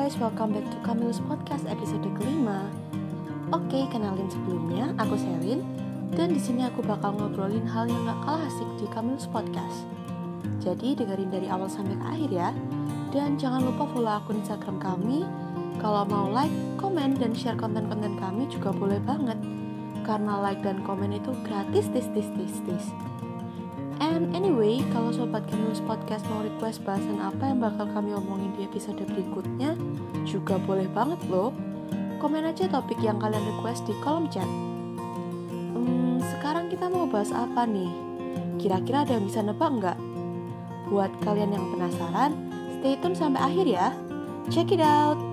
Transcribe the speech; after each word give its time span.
guys, 0.00 0.16
welcome 0.16 0.56
back 0.56 0.64
to 0.72 0.80
Camillus 0.80 1.20
Podcast 1.28 1.68
episode 1.68 2.00
kelima. 2.16 2.64
Oke, 3.52 3.84
kenalin 3.92 4.32
sebelumnya, 4.32 4.96
aku 4.96 5.12
Selin 5.12 5.60
dan 6.16 6.32
di 6.32 6.40
sini 6.40 6.64
aku 6.64 6.80
bakal 6.80 7.12
ngobrolin 7.12 7.68
hal 7.68 7.84
yang 7.84 8.08
gak 8.08 8.16
kalah 8.24 8.48
asik 8.48 8.64
di 8.80 8.88
Camillus 8.96 9.28
Podcast. 9.28 9.84
Jadi 10.64 10.96
dengerin 10.96 11.28
dari 11.28 11.52
awal 11.52 11.68
sampai 11.68 12.00
ke 12.00 12.06
akhir 12.16 12.30
ya. 12.32 12.48
Dan 13.12 13.36
jangan 13.36 13.60
lupa 13.60 13.84
follow 13.92 14.08
akun 14.08 14.40
Instagram 14.40 14.80
kami. 14.80 15.28
Kalau 15.84 16.08
mau 16.08 16.32
like, 16.32 16.56
komen, 16.80 17.20
dan 17.20 17.36
share 17.36 17.60
konten-konten 17.60 18.16
kami 18.16 18.48
juga 18.48 18.72
boleh 18.72 19.04
banget. 19.04 19.36
Karena 20.08 20.40
like 20.40 20.64
dan 20.64 20.80
komen 20.80 21.12
itu 21.12 21.28
gratis, 21.44 21.92
tis, 21.92 22.08
tis, 22.16 22.32
tis, 22.40 22.56
tis. 22.64 22.84
And 24.20 24.36
anyway, 24.36 24.84
kalau 24.92 25.08
Sobat 25.16 25.48
Camillus 25.48 25.80
Podcast 25.88 26.28
mau 26.28 26.44
request 26.44 26.84
bahasan 26.84 27.24
apa 27.24 27.40
yang 27.48 27.64
bakal 27.64 27.88
kami 27.88 28.12
omongin 28.12 28.52
di 28.52 28.68
episode 28.68 29.00
berikutnya, 29.08 29.72
juga 30.28 30.60
boleh 30.60 30.84
banget 30.92 31.16
loh. 31.32 31.56
Komen 32.20 32.44
aja 32.44 32.68
topik 32.68 33.00
yang 33.00 33.16
kalian 33.16 33.40
request 33.56 33.88
di 33.88 33.96
kolom 34.04 34.28
chat. 34.28 34.44
Hmm, 35.72 36.20
sekarang 36.36 36.68
kita 36.68 36.92
mau 36.92 37.08
bahas 37.08 37.32
apa 37.32 37.64
nih? 37.64 37.88
Kira-kira 38.60 39.08
ada 39.08 39.16
yang 39.16 39.24
bisa 39.24 39.40
nebak 39.40 39.72
nggak? 39.72 39.98
Buat 40.92 41.16
kalian 41.24 41.56
yang 41.56 41.64
penasaran, 41.72 42.36
stay 42.76 43.00
tune 43.00 43.16
sampai 43.16 43.40
akhir 43.40 43.64
ya. 43.64 43.88
Check 44.52 44.68
it 44.68 44.84
out! 44.84 45.29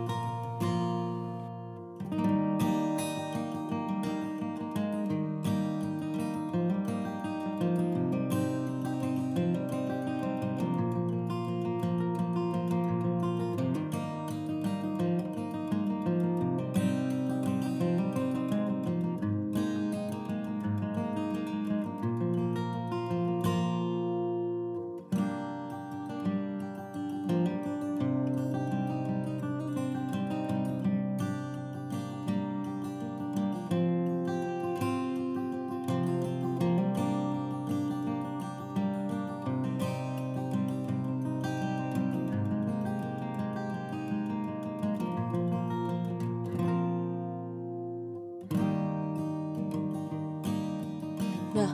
Nah, 51.57 51.73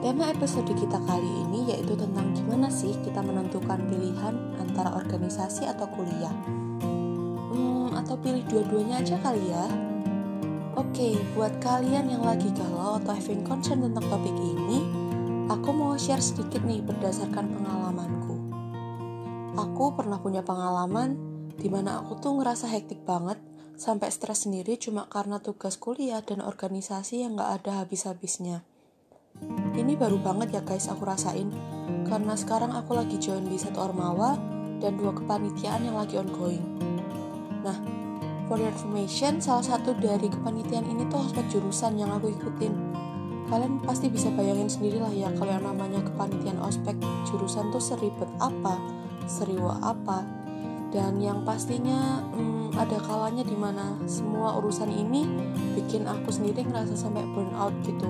tema 0.00 0.32
episode 0.32 0.72
kita 0.72 0.96
kali 1.04 1.28
ini 1.44 1.68
yaitu 1.68 1.92
tentang 1.92 2.32
gimana 2.32 2.72
sih 2.72 2.96
kita 3.04 3.20
menentukan 3.20 3.76
pilihan 3.84 4.32
antara 4.56 4.96
organisasi 4.96 5.68
atau 5.68 5.84
kuliah. 5.92 6.32
Hmm, 7.52 7.92
atau 7.92 8.16
pilih 8.16 8.40
dua-duanya 8.48 9.04
aja 9.04 9.20
kali 9.20 9.52
ya. 9.52 9.68
Oke, 10.80 11.20
buat 11.36 11.60
kalian 11.60 12.08
yang 12.08 12.24
lagi 12.24 12.48
galau 12.56 12.96
atau 12.96 13.12
having 13.12 13.44
concern 13.44 13.84
tentang 13.84 14.08
topik 14.08 14.32
ini, 14.32 14.80
aku 15.52 15.76
mau 15.76 15.92
share 16.00 16.24
sedikit 16.24 16.64
nih 16.64 16.80
berdasarkan 16.80 17.52
pengalamanku. 17.52 18.36
Aku 19.60 19.92
pernah 19.92 20.24
punya 20.24 20.40
pengalaman 20.40 21.20
di 21.60 21.68
mana 21.68 22.00
aku 22.00 22.16
tuh 22.16 22.40
ngerasa 22.40 22.64
hektik 22.72 23.04
banget 23.04 23.36
sampai 23.76 24.08
stres 24.08 24.48
sendiri 24.48 24.80
cuma 24.80 25.04
karena 25.12 25.36
tugas 25.36 25.76
kuliah 25.76 26.24
dan 26.24 26.40
organisasi 26.40 27.28
yang 27.28 27.36
gak 27.36 27.60
ada 27.60 27.84
habis-habisnya. 27.84 28.64
Ini 29.78 29.94
baru 29.94 30.18
banget 30.18 30.58
ya 30.58 30.62
guys 30.66 30.90
aku 30.90 31.06
rasain 31.06 31.54
karena 32.08 32.34
sekarang 32.34 32.74
aku 32.74 32.98
lagi 32.98 33.16
join 33.20 33.46
di 33.46 33.54
satu 33.54 33.90
ormawa 33.90 34.34
dan 34.82 34.98
dua 34.98 35.14
kepanitiaan 35.14 35.86
yang 35.86 35.96
lagi 35.98 36.18
ongoing. 36.18 36.62
Nah, 37.62 37.78
for 38.46 38.58
your 38.58 38.70
information, 38.70 39.38
salah 39.38 39.62
satu 39.62 39.94
dari 39.98 40.26
kepanitiaan 40.30 40.86
ini 40.88 41.06
tuh 41.06 41.22
ospek 41.22 41.46
jurusan 41.52 41.98
yang 41.98 42.10
aku 42.14 42.32
ikutin. 42.32 42.74
Kalian 43.48 43.80
pasti 43.80 44.12
bisa 44.12 44.28
bayangin 44.34 44.68
sendiri 44.68 45.00
lah 45.00 45.12
ya 45.12 45.32
kalau 45.34 45.50
yang 45.52 45.64
namanya 45.64 46.04
kepanitiaan 46.04 46.60
ospek 46.60 46.94
jurusan 47.28 47.72
tuh 47.72 47.80
seribet 47.80 48.28
apa, 48.42 48.76
seriwa 49.24 49.80
apa, 49.80 50.20
dan 50.88 51.20
yang 51.20 51.44
pastinya 51.44 52.24
hmm, 52.32 52.76
ada 52.76 52.96
kalanya 53.04 53.44
di 53.44 53.56
mana 53.56 53.96
semua 54.08 54.56
urusan 54.60 54.88
ini 54.88 55.24
bikin 55.76 56.08
aku 56.08 56.32
sendiri 56.32 56.64
ngerasa 56.64 56.96
sampai 56.96 57.24
burn 57.32 57.52
out 57.56 57.72
gitu 57.84 58.08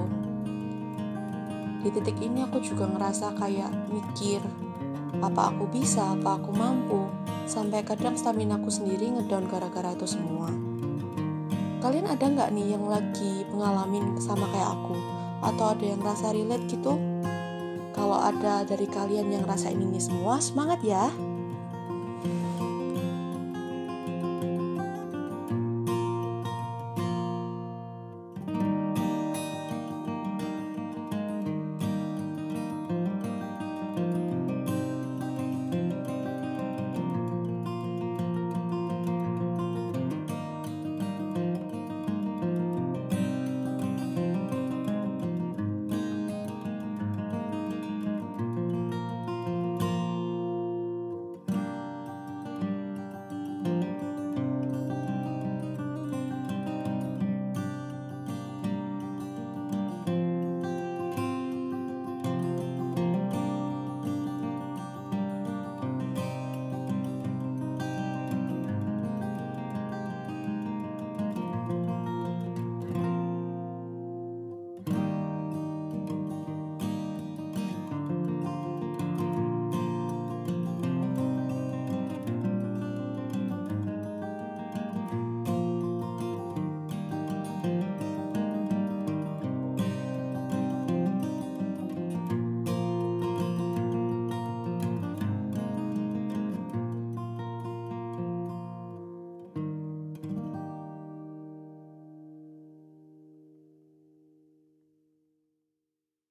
di 1.88 2.04
titik 2.04 2.20
ini 2.20 2.44
aku 2.44 2.60
juga 2.60 2.84
ngerasa 2.84 3.32
kayak 3.40 3.72
mikir 3.88 4.44
apa 5.24 5.48
aku 5.48 5.64
bisa, 5.72 6.12
apa 6.12 6.36
aku 6.36 6.52
mampu 6.52 7.08
sampai 7.48 7.80
kadang 7.80 8.12
stamina 8.12 8.60
aku 8.60 8.68
sendiri 8.68 9.08
ngedown 9.08 9.48
gara-gara 9.48 9.96
itu 9.96 10.04
semua. 10.04 10.52
Kalian 11.80 12.12
ada 12.12 12.28
nggak 12.28 12.52
nih 12.52 12.76
yang 12.76 12.84
lagi 12.84 13.48
pengalamin 13.48 14.20
sama 14.20 14.44
kayak 14.52 14.68
aku? 14.76 15.00
Atau 15.40 15.72
ada 15.72 15.84
yang 15.88 16.04
rasa 16.04 16.36
relate 16.36 16.68
gitu? 16.68 17.00
Kalau 17.96 18.20
ada 18.20 18.68
dari 18.68 18.84
kalian 18.84 19.32
yang 19.32 19.48
rasain 19.48 19.80
ini 19.80 19.96
semua 19.96 20.36
semangat 20.44 20.84
ya 20.84 21.08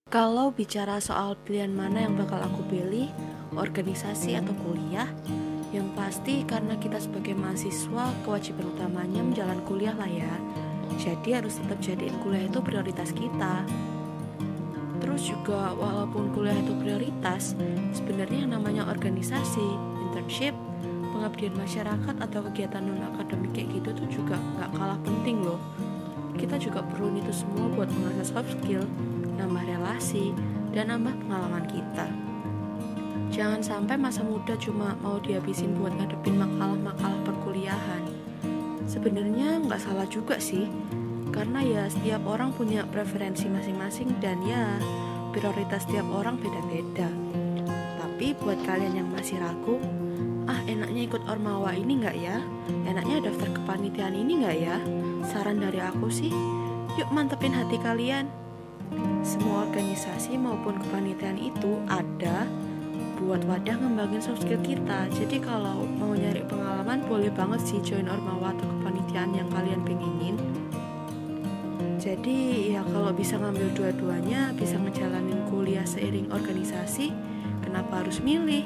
Kalau 0.07 0.55
bicara 0.55 1.03
soal 1.03 1.35
pilihan 1.43 1.67
mana 1.67 2.07
yang 2.07 2.15
bakal 2.15 2.39
aku 2.39 2.63
pilih, 2.71 3.11
organisasi 3.51 4.39
atau 4.39 4.55
kuliah, 4.63 5.11
yang 5.75 5.91
pasti 5.99 6.47
karena 6.47 6.79
kita 6.79 6.95
sebagai 6.95 7.35
mahasiswa 7.35 8.15
kewajiban 8.23 8.71
utamanya 8.71 9.19
menjalan 9.19 9.59
kuliah 9.67 9.91
lah 9.99 10.07
ya. 10.07 10.31
Jadi 10.95 11.35
harus 11.35 11.59
tetap 11.59 11.83
jadiin 11.83 12.15
kuliah 12.23 12.47
itu 12.47 12.63
prioritas 12.63 13.11
kita. 13.11 13.67
Terus 15.03 15.27
juga 15.27 15.75
walaupun 15.75 16.31
kuliah 16.31 16.55
itu 16.55 16.71
prioritas, 16.79 17.59
sebenarnya 17.91 18.47
yang 18.47 18.55
namanya 18.55 18.87
organisasi, 18.87 19.67
internship, 20.07 20.55
pengabdian 21.11 21.51
masyarakat 21.59 22.15
atau 22.15 22.47
kegiatan 22.47 22.79
non 22.79 23.11
akademik 23.11 23.51
kayak 23.51 23.83
gitu 23.83 23.91
tuh 23.91 24.07
juga 24.07 24.39
nggak 24.55 24.71
kalah 24.71 24.99
penting 25.03 25.43
loh. 25.43 25.59
Kita 26.39 26.55
juga 26.55 26.79
perlu 26.95 27.11
itu 27.19 27.35
semua 27.35 27.67
buat 27.75 27.91
mengasah 27.91 28.39
soft 28.39 28.55
skill 28.55 28.87
nambah 29.37 29.63
relasi, 29.63 30.33
dan 30.73 30.89
nambah 30.89 31.13
pengalaman 31.25 31.65
kita. 31.69 32.09
Jangan 33.31 33.61
sampai 33.61 33.95
masa 33.99 34.25
muda 34.25 34.57
cuma 34.57 34.97
mau 35.03 35.21
dihabisin 35.21 35.77
buat 35.77 35.93
ngadepin 35.93 36.41
makalah-makalah 36.41 37.21
perkuliahan. 37.27 38.03
Sebenarnya 38.87 39.61
nggak 39.67 39.83
salah 39.83 40.07
juga 40.07 40.39
sih, 40.39 40.65
karena 41.29 41.59
ya 41.61 41.83
setiap 41.91 42.23
orang 42.25 42.55
punya 42.55 42.87
preferensi 42.87 43.45
masing-masing 43.51 44.15
dan 44.23 44.39
ya 44.47 44.79
prioritas 45.35 45.85
setiap 45.85 46.07
orang 46.09 46.39
beda-beda. 46.39 47.11
Tapi 47.99 48.33
buat 48.41 48.57
kalian 48.65 49.03
yang 49.03 49.09
masih 49.13 49.37
ragu, 49.37 49.77
ah 50.49 50.57
enaknya 50.65 51.05
ikut 51.05 51.21
ormawa 51.27 51.75
ini 51.75 51.99
nggak 51.99 52.17
ya? 52.17 52.41
Enaknya 52.87 53.29
daftar 53.29 53.53
kepanitiaan 53.53 54.15
ini 54.15 54.41
nggak 54.41 54.57
ya? 54.57 54.77
Saran 55.27 55.59
dari 55.59 55.83
aku 55.83 56.07
sih, 56.07 56.31
yuk 56.95 57.11
mantepin 57.11 57.53
hati 57.53 57.77
kalian. 57.77 58.46
Semua 59.25 59.67
organisasi 59.67 60.39
maupun 60.39 60.79
kepanitiaan 60.79 61.39
itu 61.39 61.79
ada 61.91 62.47
buat 63.17 63.41
wadah 63.49 63.75
ngembangin 63.75 64.21
soft 64.21 64.45
skill 64.45 64.61
kita. 64.61 65.09
Jadi 65.11 65.41
kalau 65.41 65.83
mau 65.97 66.13
nyari 66.13 66.45
pengalaman 66.45 67.03
boleh 67.05 67.33
banget 67.33 67.61
sih 67.65 67.79
join 67.83 68.07
ormawa 68.07 68.55
atau 68.55 68.67
kepanitiaan 68.79 69.31
yang 69.35 69.49
kalian 69.51 69.81
pengenin 69.83 70.37
jadi 72.07 72.71
ya 72.77 72.81
kalau 72.87 73.11
bisa 73.11 73.35
ngambil 73.35 73.67
dua-duanya 73.75 74.55
bisa 74.55 74.79
ngejalanin 74.79 75.43
kuliah 75.51 75.83
seiring 75.83 76.31
organisasi 76.31 77.11
kenapa 77.59 77.99
harus 77.99 78.23
milih 78.23 78.63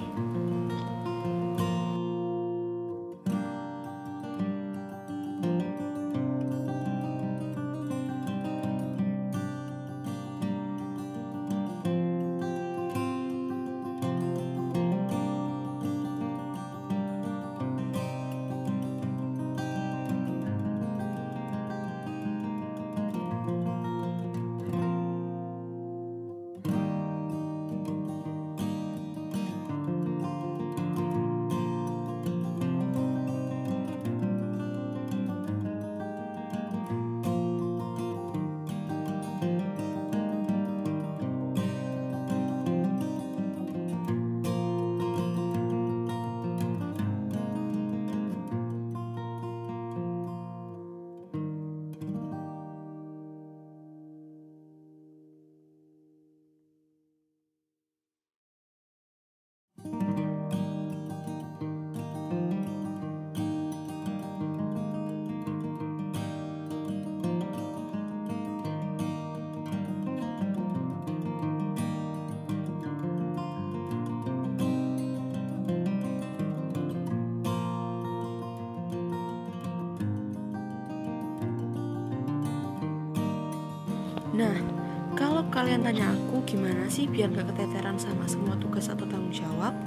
kalian 85.62 85.86
tanya 85.86 86.10
aku 86.18 86.42
gimana 86.50 86.90
sih 86.90 87.06
biar 87.06 87.30
gak 87.38 87.54
keteteran 87.54 87.94
sama 87.94 88.26
semua 88.26 88.58
tugas 88.58 88.90
atau 88.90 89.06
tanggung 89.06 89.30
jawab, 89.30 89.78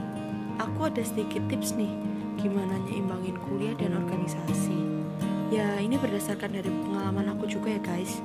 aku 0.63 0.87
ada 0.87 1.03
sedikit 1.03 1.43
tips 1.51 1.75
nih 1.75 1.91
gimana 2.39 2.79
nyimbangin 2.87 3.35
kuliah 3.43 3.75
dan 3.75 3.99
organisasi. 3.99 4.79
Ya, 5.51 5.67
ini 5.83 5.99
berdasarkan 5.99 6.55
dari 6.55 6.71
pengalaman 6.71 7.27
aku 7.35 7.51
juga 7.51 7.75
ya 7.75 7.83
guys. 7.83 8.23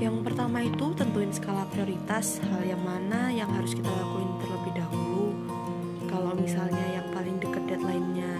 Yang 0.00 0.24
pertama 0.24 0.64
itu 0.64 0.96
tentuin 0.96 1.28
skala 1.28 1.68
prioritas, 1.76 2.40
hal 2.48 2.64
yang 2.64 2.80
mana 2.80 3.28
yang 3.28 3.52
harus 3.52 3.76
kita 3.76 3.92
lakuin 3.92 4.40
terlebih 4.40 4.80
dahulu. 4.80 5.36
Kalau 6.08 6.32
misalnya 6.40 6.88
yang 6.88 7.04
paling 7.12 7.36
deket 7.36 7.68
deadline-nya 7.68 8.32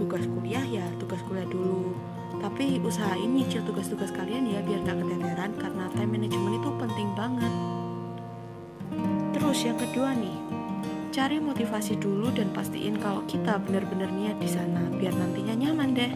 tugas 0.00 0.24
kuliah 0.24 0.64
ya 0.64 0.88
tugas 0.96 1.20
kuliah 1.28 1.44
dulu 1.52 1.92
tapi 2.42 2.82
usahain 2.82 3.30
nyicil 3.30 3.62
tugas-tugas 3.62 4.10
kalian 4.10 4.50
ya 4.50 4.58
biar 4.66 4.82
gak 4.82 4.98
keteteran 4.98 5.52
karena 5.62 5.84
time 5.94 6.10
management 6.18 6.58
itu 6.58 6.70
penting 6.74 7.08
banget. 7.14 7.54
Terus 9.30 9.58
yang 9.62 9.78
kedua 9.78 10.10
nih, 10.18 10.36
cari 11.14 11.38
motivasi 11.38 12.02
dulu 12.02 12.34
dan 12.34 12.50
pastiin 12.50 12.98
kalau 12.98 13.22
kita 13.30 13.62
benar-benar 13.62 14.10
niat 14.10 14.42
di 14.42 14.50
sana 14.50 14.90
biar 14.90 15.14
nantinya 15.14 15.54
nyaman 15.54 15.90
deh. 15.94 16.12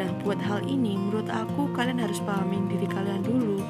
Nah, 0.00 0.08
buat 0.24 0.40
hal 0.40 0.64
ini 0.64 0.96
menurut 0.96 1.28
aku 1.28 1.68
kalian 1.76 2.00
harus 2.00 2.24
pahamin 2.24 2.64
diri 2.72 2.88
kalian 2.88 3.20
dulu. 3.20 3.60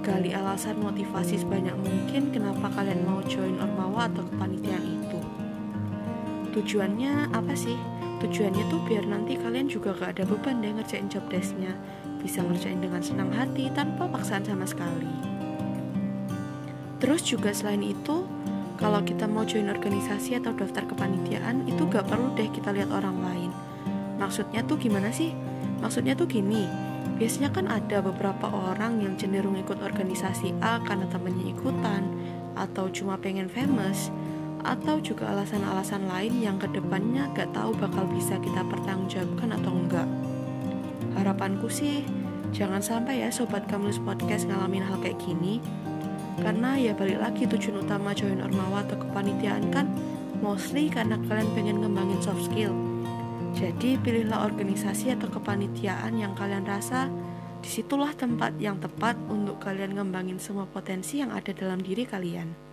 Gali 0.00 0.32
alasan 0.32 0.80
motivasi 0.80 1.44
sebanyak 1.44 1.76
mungkin 1.78 2.32
kenapa 2.32 2.72
kalian 2.72 3.04
mau 3.04 3.20
join 3.28 3.60
Ormawa 3.60 4.08
atau 4.08 4.24
kepanitiaan 4.24 4.86
itu. 4.88 5.20
Tujuannya 6.56 7.30
apa 7.30 7.54
sih? 7.54 7.91
Tujuannya 8.22 8.64
tuh 8.70 8.78
biar 8.86 9.02
nanti 9.10 9.34
kalian 9.34 9.66
juga 9.66 9.90
gak 9.98 10.14
ada 10.14 10.24
beban 10.24 10.62
deh 10.62 10.70
ngerjain 10.70 11.10
job 11.10 11.26
desknya. 11.26 11.74
Bisa 12.22 12.38
ngerjain 12.38 12.78
dengan 12.78 13.02
senang 13.02 13.34
hati 13.34 13.66
tanpa 13.74 14.06
paksaan 14.06 14.46
sama 14.46 14.62
sekali. 14.62 15.10
Terus 17.02 17.26
juga 17.26 17.50
selain 17.50 17.82
itu 17.82 18.22
Kalau 18.78 19.02
kita 19.02 19.26
mau 19.26 19.42
join 19.42 19.66
organisasi 19.66 20.38
atau 20.38 20.54
daftar 20.54 20.86
kepanitiaan 20.86 21.66
Itu 21.66 21.90
gak 21.90 22.06
perlu 22.06 22.30
deh 22.38 22.46
kita 22.46 22.70
lihat 22.70 22.94
orang 22.94 23.18
lain. 23.18 23.50
Maksudnya 24.22 24.62
tuh 24.62 24.78
gimana 24.78 25.10
sih? 25.10 25.34
Maksudnya 25.82 26.14
tuh 26.14 26.30
gini 26.30 26.70
Biasanya 27.18 27.50
kan 27.50 27.66
ada 27.66 27.98
beberapa 28.06 28.46
orang 28.46 29.02
yang 29.02 29.18
cenderung 29.18 29.58
ikut 29.58 29.82
organisasi 29.82 30.54
A 30.62 30.78
karena 30.86 31.10
temennya 31.10 31.50
ikutan 31.50 32.06
Atau 32.54 32.86
cuma 32.94 33.18
pengen 33.18 33.50
famous 33.50 34.14
atau 34.62 35.02
juga 35.02 35.30
alasan-alasan 35.34 36.06
lain 36.06 36.38
yang 36.38 36.56
ke 36.58 36.70
depannya 36.70 37.26
gak 37.34 37.50
tahu 37.54 37.74
bakal 37.78 38.06
bisa 38.10 38.38
kita 38.38 38.62
pertanggungjawabkan 38.66 39.54
atau 39.58 39.72
enggak. 39.74 40.08
Harapanku 41.18 41.66
sih, 41.68 42.06
jangan 42.54 42.80
sampai 42.80 43.26
ya 43.26 43.28
Sobat 43.28 43.66
Kamlus 43.66 43.98
Podcast 44.00 44.46
ngalamin 44.46 44.82
hal 44.86 44.98
kayak 45.02 45.18
gini. 45.20 45.58
Karena 46.40 46.80
ya 46.80 46.96
balik 46.96 47.20
lagi 47.20 47.44
tujuan 47.44 47.84
utama 47.84 48.16
join 48.16 48.40
Ormawa 48.40 48.82
atau 48.88 48.96
kepanitiaan 48.96 49.68
kan 49.68 49.86
mostly 50.40 50.88
karena 50.88 51.20
kalian 51.28 51.50
pengen 51.54 51.76
ngembangin 51.84 52.18
soft 52.24 52.48
skill. 52.48 52.72
Jadi 53.52 54.00
pilihlah 54.00 54.48
organisasi 54.48 55.12
atau 55.12 55.28
kepanitiaan 55.28 56.16
yang 56.16 56.32
kalian 56.32 56.64
rasa 56.64 57.12
di 57.62 57.68
situlah 57.68 58.10
tempat 58.16 58.56
yang 58.58 58.80
tepat 58.80 59.14
untuk 59.28 59.60
kalian 59.60 59.94
ngembangin 59.94 60.40
semua 60.40 60.64
potensi 60.66 61.20
yang 61.20 61.30
ada 61.30 61.52
dalam 61.52 61.78
diri 61.78 62.08
kalian. 62.08 62.71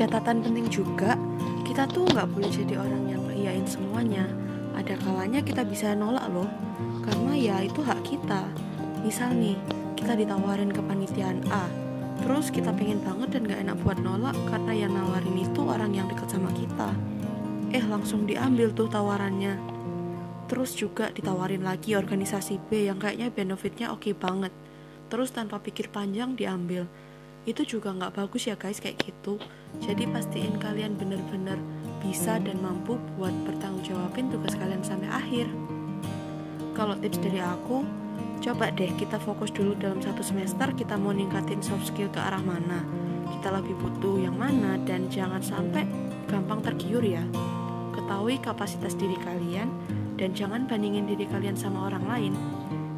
Catatan 0.00 0.40
penting 0.40 0.72
juga, 0.72 1.12
kita 1.68 1.84
tuh 1.84 2.08
nggak 2.08 2.32
boleh 2.32 2.48
jadi 2.48 2.80
orang 2.80 3.04
yang 3.12 3.20
ngiyain 3.28 3.68
semuanya. 3.68 4.24
Ada 4.72 4.96
kalanya 4.96 5.44
kita 5.44 5.60
bisa 5.60 5.92
nolak 5.92 6.24
loh, 6.32 6.48
karena 7.04 7.36
ya 7.36 7.56
itu 7.60 7.84
hak 7.84 8.00
kita. 8.08 8.48
Misal 9.04 9.36
nih, 9.36 9.60
kita 10.00 10.16
ditawarin 10.16 10.72
ke 10.72 10.80
panitiaan 10.80 11.44
A, 11.52 11.68
terus 12.24 12.48
kita 12.48 12.72
pengen 12.72 13.04
banget 13.04 13.36
dan 13.36 13.44
gak 13.44 13.60
enak 13.60 13.76
buat 13.84 14.00
nolak 14.00 14.32
karena 14.48 14.72
yang 14.72 14.96
nawarin 14.96 15.36
itu 15.36 15.60
orang 15.60 15.92
yang 15.92 16.08
dekat 16.08 16.32
sama 16.32 16.48
kita. 16.56 16.96
Eh 17.68 17.84
langsung 17.84 18.24
diambil 18.24 18.72
tuh 18.72 18.88
tawarannya. 18.88 19.60
Terus 20.48 20.72
juga 20.74 21.12
ditawarin 21.12 21.62
lagi 21.62 21.92
organisasi 21.92 22.56
B 22.72 22.88
yang 22.88 22.96
kayaknya 22.96 23.28
benefitnya 23.28 23.92
oke 23.92 24.08
okay 24.08 24.14
banget. 24.16 24.50
Terus 25.12 25.28
tanpa 25.30 25.60
pikir 25.60 25.92
panjang 25.92 26.34
diambil. 26.34 26.88
Itu 27.48 27.64
juga 27.64 27.96
nggak 27.96 28.20
bagus 28.20 28.48
ya 28.48 28.56
guys 28.56 28.80
kayak 28.80 29.00
gitu. 29.00 29.40
Jadi 29.80 30.04
pastiin 30.10 30.60
kalian 30.60 30.98
bener-bener 31.00 31.56
bisa 32.04 32.36
dan 32.40 32.60
mampu 32.60 33.00
buat 33.16 33.32
bertanggung 33.48 33.84
jawabin 33.84 34.28
tugas 34.28 34.56
kalian 34.56 34.84
sampai 34.84 35.08
akhir. 35.08 35.46
Kalau 36.76 36.96
tips 36.96 37.20
dari 37.20 37.40
aku, 37.40 37.84
coba 38.40 38.72
deh 38.72 38.88
kita 38.96 39.20
fokus 39.20 39.52
dulu 39.52 39.76
dalam 39.76 40.00
satu 40.00 40.24
semester 40.24 40.72
kita 40.72 40.96
mau 40.96 41.12
ningkatin 41.12 41.60
soft 41.60 41.92
skill 41.92 42.08
ke 42.08 42.20
arah 42.20 42.40
mana. 42.40 42.84
Kita 43.30 43.52
lebih 43.56 43.76
butuh 43.78 44.20
yang 44.20 44.36
mana 44.36 44.76
dan 44.84 45.08
jangan 45.08 45.40
sampai 45.40 45.84
gampang 46.28 46.60
tergiur 46.60 47.04
ya. 47.04 47.24
Ketahui 47.96 48.40
kapasitas 48.40 48.96
diri 48.96 49.16
kalian 49.20 49.68
dan 50.20 50.36
jangan 50.36 50.68
bandingin 50.68 51.08
diri 51.08 51.24
kalian 51.24 51.56
sama 51.56 51.88
orang 51.88 52.04
lain. 52.04 52.34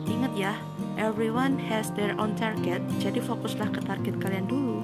Ingat 0.07 0.33
ya, 0.35 0.55
everyone 1.01 1.57
has 1.71 1.89
their 1.97 2.13
own 2.21 2.37
target, 2.37 2.83
jadi 3.01 3.23
fokuslah 3.23 3.73
ke 3.73 3.81
target 3.87 4.19
kalian 4.21 4.45
dulu. 4.51 4.82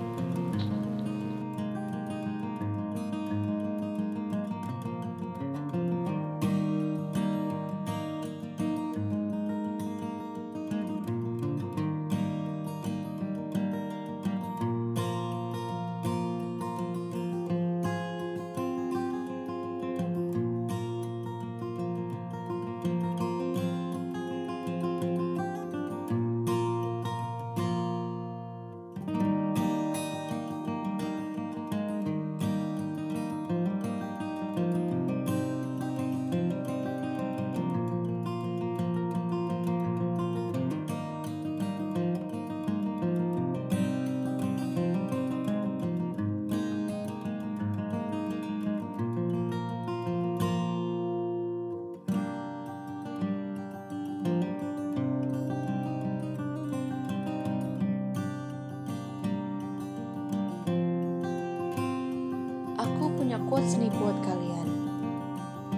Quotes 63.47 63.78
nih 63.78 63.92
buat 63.95 64.18
kalian. 64.26 64.66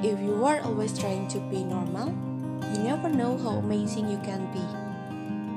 If 0.00 0.16
you 0.16 0.40
are 0.48 0.64
always 0.64 0.96
trying 0.96 1.28
to 1.28 1.38
be 1.52 1.60
normal, 1.60 2.08
you 2.72 2.80
never 2.80 3.12
know 3.12 3.36
how 3.36 3.60
amazing 3.60 4.08
you 4.08 4.16
can 4.24 4.48
be. 4.48 4.64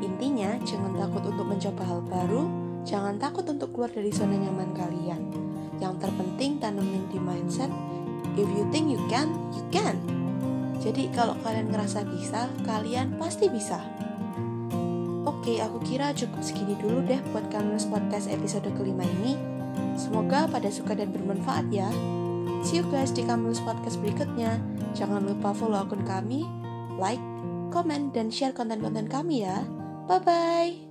Intinya, 0.03 0.59
jangan 0.67 0.99
takut 0.99 1.23
untuk 1.31 1.47
mencoba 1.47 1.83
hal 1.87 2.03
baru, 2.03 2.43
jangan 2.83 3.15
takut 3.15 3.47
untuk 3.47 3.71
keluar 3.71 3.87
dari 3.87 4.11
zona 4.11 4.35
nyaman 4.35 4.75
kalian. 4.75 5.31
Yang 5.79 6.03
terpenting 6.03 6.59
tanamin 6.59 7.07
di 7.07 7.23
mindset, 7.23 7.71
if 8.35 8.47
you 8.51 8.67
think 8.75 8.91
you 8.91 8.99
can, 9.07 9.31
you 9.55 9.63
can. 9.71 9.95
Jadi 10.83 11.07
kalau 11.15 11.39
kalian 11.39 11.71
ngerasa 11.71 12.03
bisa, 12.03 12.51
kalian 12.67 13.15
pasti 13.15 13.47
bisa. 13.47 13.79
Oke, 15.23 15.63
aku 15.63 15.79
kira 15.87 16.11
cukup 16.11 16.43
segini 16.43 16.75
dulu 16.75 16.99
deh 17.07 17.23
buat 17.31 17.47
kalian 17.47 17.79
Podcast 17.87 18.27
episode 18.27 18.67
kelima 18.75 19.07
ini. 19.07 19.52
Semoga 19.93 20.49
pada 20.49 20.69
suka 20.73 20.97
dan 20.97 21.13
bermanfaat 21.13 21.69
ya. 21.69 21.89
See 22.63 22.79
you 22.79 22.85
guys 22.89 23.11
di 23.11 23.23
Kamulus 23.27 23.59
Podcast 23.61 23.99
berikutnya. 23.99 24.57
Jangan 24.95 25.23
lupa 25.27 25.51
follow 25.51 25.83
akun 25.83 26.03
kami, 26.07 26.47
like, 26.95 27.21
comment, 27.73 28.13
dan 28.15 28.31
share 28.31 28.55
konten-konten 28.55 29.09
kami 29.11 29.43
ya. 29.43 29.65
Bye-bye. 30.07 30.82